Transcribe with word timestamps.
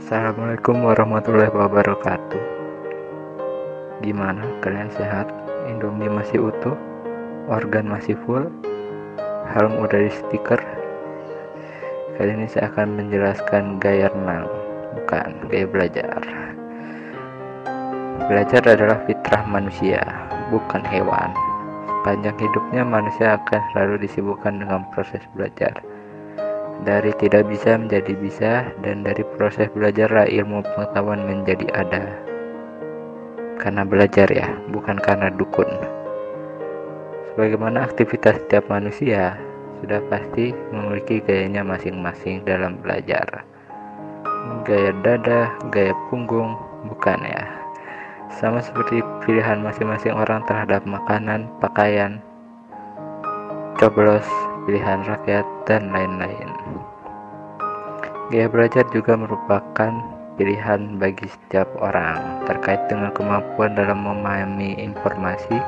Assalamualaikum 0.00 0.80
warahmatullahi 0.80 1.52
wabarakatuh 1.52 2.40
Gimana 4.00 4.48
kalian 4.64 4.88
sehat? 4.96 5.28
Indomie 5.68 6.08
masih 6.08 6.40
utuh? 6.40 6.72
Organ 7.52 7.84
masih 7.84 8.16
full? 8.24 8.48
Helm 9.52 9.76
udah 9.76 10.00
di 10.00 10.08
stiker? 10.08 10.56
Kali 12.16 12.32
ini 12.32 12.48
saya 12.48 12.72
akan 12.72 12.96
menjelaskan 12.96 13.76
gaya 13.76 14.08
renang 14.08 14.48
Bukan, 14.96 15.52
gaya 15.52 15.68
belajar 15.68 16.20
Belajar 18.24 18.62
adalah 18.72 19.04
fitrah 19.04 19.44
manusia, 19.44 20.00
bukan 20.48 20.80
hewan 20.88 21.28
Sepanjang 22.00 22.40
hidupnya 22.40 22.88
manusia 22.88 23.36
akan 23.36 23.60
selalu 23.76 24.08
disibukkan 24.08 24.64
dengan 24.64 24.80
proses 24.96 25.20
belajar 25.36 25.76
dari 26.80 27.12
tidak 27.20 27.44
bisa 27.52 27.76
menjadi 27.76 28.12
bisa 28.16 28.52
dan 28.80 29.04
dari 29.04 29.20
proses 29.36 29.68
belajarlah 29.76 30.24
ilmu 30.28 30.64
pengetahuan 30.72 31.20
menjadi 31.28 31.68
ada. 31.76 32.04
Karena 33.60 33.84
belajar 33.84 34.28
ya 34.32 34.48
bukan 34.72 34.96
karena 34.96 35.28
dukun. 35.28 35.68
Sebagaimana 37.32 37.84
aktivitas 37.84 38.40
setiap 38.40 38.66
manusia 38.72 39.36
sudah 39.80 40.00
pasti 40.08 40.56
memiliki 40.72 41.20
gayanya 41.20 41.60
masing-masing 41.64 42.44
dalam 42.48 42.80
belajar. 42.80 43.44
Gaya 44.64 44.92
dada 45.04 45.52
gaya 45.68 45.92
punggung 46.08 46.56
bukan 46.88 47.20
ya. 47.28 47.44
Sama 48.32 48.64
seperti 48.64 49.04
pilihan 49.26 49.60
masing-masing 49.60 50.16
orang 50.16 50.40
terhadap 50.48 50.86
makanan 50.88 51.44
pakaian 51.60 52.24
coblos 53.76 54.28
pilihan 54.68 55.04
rakyat, 55.06 55.46
dan 55.68 55.92
lain-lain. 55.94 56.50
Gaya 58.30 58.46
belajar 58.46 58.86
juga 58.94 59.14
merupakan 59.18 59.92
pilihan 60.40 60.96
bagi 60.96 61.28
setiap 61.28 61.68
orang 61.84 62.46
terkait 62.48 62.80
dengan 62.88 63.12
kemampuan 63.12 63.76
dalam 63.76 64.00
memahami 64.00 64.72
informasi 64.80 65.60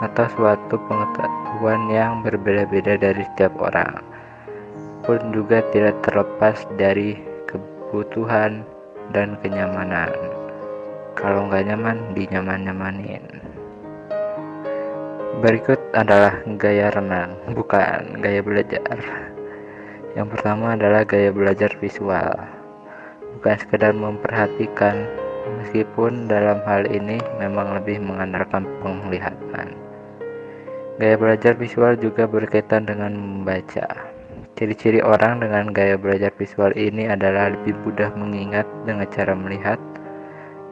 atau 0.00 0.24
suatu 0.36 0.76
pengetahuan 0.88 1.88
yang 1.88 2.20
berbeda-beda 2.24 3.00
dari 3.00 3.22
setiap 3.32 3.52
orang 3.60 4.00
pun 5.04 5.20
juga 5.30 5.62
tidak 5.70 6.00
terlepas 6.02 6.66
dari 6.76 7.16
kebutuhan 7.46 8.66
dan 9.14 9.38
kenyamanan 9.40 10.10
kalau 11.16 11.46
nggak 11.48 11.64
nyaman 11.68 11.96
dinyaman-nyamanin 12.12 13.24
Berikut 15.36 15.76
adalah 15.92 16.40
gaya 16.56 16.88
renang, 16.88 17.36
bukan 17.52 18.24
gaya 18.24 18.40
belajar. 18.40 18.96
Yang 20.16 20.32
pertama 20.32 20.72
adalah 20.72 21.04
gaya 21.04 21.28
belajar 21.28 21.76
visual. 21.76 22.32
Bukan 23.36 23.54
sekedar 23.60 23.92
memperhatikan, 23.92 25.04
meskipun 25.60 26.24
dalam 26.24 26.64
hal 26.64 26.88
ini 26.88 27.20
memang 27.36 27.76
lebih 27.76 28.00
mengandalkan 28.00 28.64
penglihatan. 28.80 29.76
Gaya 30.96 31.20
belajar 31.20 31.52
visual 31.52 32.00
juga 32.00 32.24
berkaitan 32.24 32.88
dengan 32.88 33.12
membaca. 33.12 34.08
Ciri-ciri 34.56 35.04
orang 35.04 35.44
dengan 35.44 35.68
gaya 35.68 36.00
belajar 36.00 36.32
visual 36.40 36.72
ini 36.72 37.12
adalah 37.12 37.52
lebih 37.52 37.76
mudah 37.84 38.08
mengingat 38.16 38.64
dengan 38.88 39.04
cara 39.12 39.36
melihat, 39.36 39.76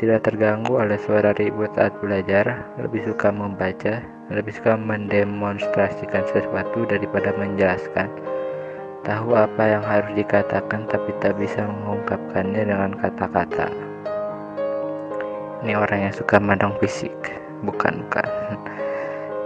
tidak 0.01 0.25
terganggu 0.25 0.81
oleh 0.81 0.97
suara 1.05 1.37
ribut 1.37 1.69
saat 1.77 1.93
belajar, 2.01 2.65
lebih 2.81 3.05
suka 3.05 3.29
membaca, 3.29 4.14
lebih 4.33 4.57
suka 4.57 4.79
mendemonstrasikan 4.81 6.25
sesuatu 6.33 6.89
daripada 6.89 7.35
menjelaskan. 7.37 8.09
Tahu 9.05 9.37
apa 9.37 9.63
yang 9.69 9.85
harus 9.85 10.17
dikatakan 10.17 10.89
tapi 10.89 11.13
tak 11.21 11.37
bisa 11.37 11.61
mengungkapkannya 11.61 12.63
dengan 12.65 12.97
kata-kata. 12.97 13.69
Ini 15.65 15.77
orang 15.77 16.09
yang 16.09 16.15
suka 16.17 16.41
mandang 16.41 16.73
fisik, 16.81 17.13
bukan 17.65 18.05
bukan. 18.09 18.29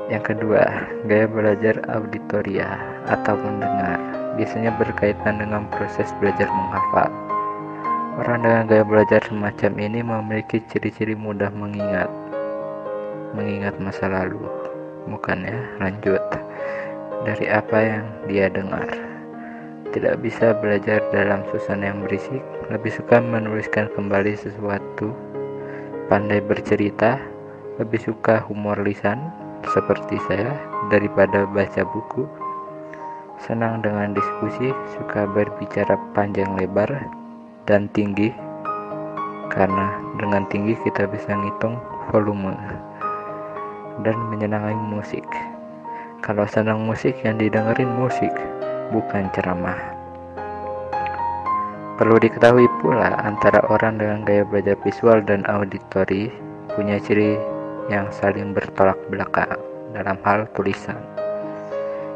Yang 0.08 0.32
kedua, 0.32 0.64
gaya 1.04 1.28
belajar 1.28 1.84
auditoria 1.92 2.80
atau 3.12 3.36
mendengar 3.36 4.00
biasanya 4.40 4.72
berkaitan 4.80 5.36
dengan 5.36 5.68
proses 5.68 6.08
belajar 6.16 6.48
menghafal. 6.48 7.12
Orang 8.18 8.42
dengan 8.42 8.64
gaya 8.66 8.82
belajar 8.88 9.20
semacam 9.28 9.72
ini 9.78 10.00
memiliki 10.02 10.64
ciri-ciri 10.66 11.12
mudah 11.12 11.52
mengingat, 11.54 12.10
mengingat 13.36 13.76
masa 13.78 14.10
lalu, 14.10 14.42
bukan 15.06 15.46
ya 15.46 15.58
lanjut. 15.78 16.22
Dari 17.22 17.46
apa 17.46 17.78
yang 17.78 18.04
dia 18.26 18.50
dengar? 18.50 18.88
Tidak 19.88 20.20
bisa 20.20 20.52
belajar 20.58 21.00
dalam 21.10 21.42
suasana 21.48 21.90
yang 21.90 22.04
berisik. 22.04 22.44
Lebih 22.68 22.92
suka 22.92 23.22
menuliskan 23.22 23.88
kembali 23.96 24.36
sesuatu. 24.36 25.14
Pandai 26.12 26.40
bercerita 26.44 27.20
lebih 27.78 28.00
suka 28.02 28.42
humor 28.44 28.80
lisan 28.82 29.32
seperti 29.72 30.18
saya 30.28 30.54
daripada 30.92 31.48
baca 31.48 31.82
buku. 31.88 32.28
Senang 33.38 33.80
dengan 33.80 34.12
diskusi 34.12 34.74
suka 34.98 35.24
berbicara 35.30 35.94
panjang 36.12 36.52
lebar 36.58 36.90
dan 37.64 37.88
tinggi. 37.94 38.34
Karena 39.48 39.96
dengan 40.20 40.44
tinggi 40.52 40.76
kita 40.84 41.08
bisa 41.08 41.32
ngitung 41.32 41.80
volume 42.12 42.52
dan 44.02 44.16
menyenangi 44.30 44.76
musik. 44.78 45.24
Kalau 46.18 46.44
senang 46.50 46.82
musik 46.82 47.14
yang 47.22 47.38
didengerin 47.38 47.90
musik, 47.94 48.30
bukan 48.90 49.30
ceramah. 49.34 49.78
Perlu 51.98 52.14
diketahui 52.22 52.70
pula 52.78 53.18
antara 53.26 53.58
orang 53.66 53.98
dengan 53.98 54.22
gaya 54.22 54.46
belajar 54.46 54.78
visual 54.86 55.18
dan 55.22 55.42
auditori 55.50 56.30
punya 56.78 56.98
ciri 57.02 57.34
yang 57.90 58.06
saling 58.14 58.54
bertolak 58.54 58.98
belakang 59.10 59.58
dalam 59.90 60.14
hal 60.22 60.46
tulisan. 60.54 60.98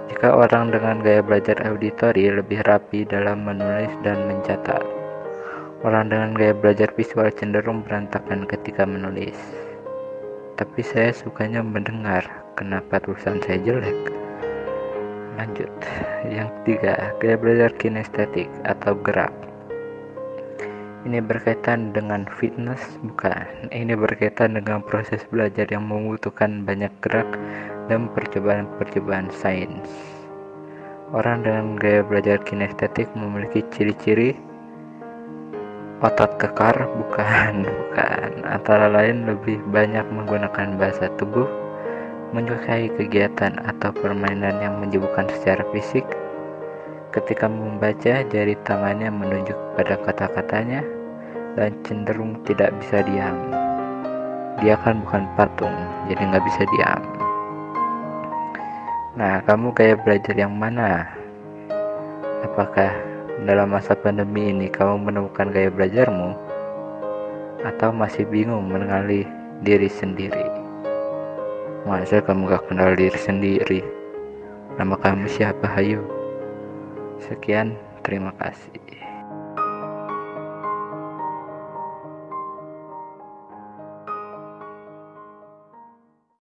Jika 0.06 0.38
orang 0.38 0.70
dengan 0.70 1.02
gaya 1.02 1.18
belajar 1.18 1.58
auditori 1.66 2.30
lebih 2.30 2.62
rapi 2.62 3.02
dalam 3.02 3.42
menulis 3.42 3.90
dan 4.06 4.22
mencatat, 4.30 4.86
orang 5.82 6.06
dengan 6.14 6.30
gaya 6.38 6.54
belajar 6.54 6.94
visual 6.94 7.26
cenderung 7.34 7.82
berantakan 7.82 8.46
ketika 8.46 8.86
menulis 8.86 9.34
tapi 10.56 10.84
saya 10.84 11.10
sukanya 11.16 11.64
mendengar 11.64 12.24
kenapa 12.54 13.00
tulisan 13.00 13.40
saya 13.42 13.58
jelek. 13.62 14.12
Lanjut. 15.40 15.72
Yang 16.28 16.52
ketiga 16.62 17.16
gaya 17.18 17.36
belajar 17.40 17.70
kinestetik 17.80 18.48
atau 18.68 18.92
gerak. 19.00 19.32
Ini 21.02 21.18
berkaitan 21.18 21.90
dengan 21.90 22.30
fitness 22.38 22.78
bukan? 23.02 23.42
Ini 23.74 23.98
berkaitan 23.98 24.54
dengan 24.54 24.86
proses 24.86 25.26
belajar 25.34 25.66
yang 25.66 25.90
membutuhkan 25.90 26.62
banyak 26.62 26.94
gerak 27.02 27.26
dan 27.90 28.06
percobaan-percobaan 28.14 29.26
sains. 29.34 29.90
Orang 31.10 31.42
dengan 31.42 31.74
gaya 31.74 32.06
belajar 32.06 32.38
kinestetik 32.46 33.10
memiliki 33.18 33.66
ciri-ciri 33.74 34.51
otot 36.02 36.34
kekar? 36.36 36.74
Bukan 36.98 37.64
bukan. 37.86 38.30
Antara 38.44 38.90
lain 38.90 39.24
lebih 39.24 39.62
banyak 39.70 40.04
menggunakan 40.10 40.76
bahasa 40.76 41.08
tubuh 41.16 41.46
menyukai 42.34 42.88
kegiatan 42.96 43.60
atau 43.62 43.92
permainan 43.92 44.58
yang 44.58 44.74
menyibukkan 44.82 45.28
secara 45.38 45.62
fisik. 45.70 46.04
Ketika 47.12 47.44
membaca 47.44 48.24
jari 48.24 48.56
tangannya 48.64 49.12
menunjuk 49.12 49.56
pada 49.76 50.00
kata-katanya 50.00 50.80
dan 51.54 51.76
cenderung 51.84 52.40
tidak 52.48 52.72
bisa 52.80 53.04
diam. 53.04 53.36
Dia 54.64 54.80
kan 54.80 55.04
bukan 55.04 55.28
patung 55.36 55.76
jadi 56.08 56.22
nggak 56.24 56.44
bisa 56.48 56.62
diam. 56.72 57.02
Nah 59.12 59.44
kamu 59.44 59.76
kayak 59.76 60.00
belajar 60.08 60.32
yang 60.32 60.56
mana? 60.56 61.04
Apakah 62.48 63.11
dalam 63.42 63.74
masa 63.74 63.98
pandemi 63.98 64.54
ini 64.54 64.70
kamu 64.70 65.10
menemukan 65.10 65.50
gaya 65.50 65.66
belajarmu 65.66 66.30
atau 67.66 67.90
masih 67.90 68.22
bingung 68.30 68.70
mengenali 68.70 69.26
diri 69.66 69.90
sendiri? 69.90 70.46
Masa 71.82 72.22
kamu 72.22 72.46
gak 72.46 72.70
kenal 72.70 72.94
diri 72.94 73.18
sendiri? 73.18 73.82
Nama 74.78 74.94
kamu 74.94 75.26
siapa? 75.26 75.66
Hayu. 75.66 76.06
Sekian, 77.18 77.74
terima 78.06 78.30
kasih. 78.38 79.11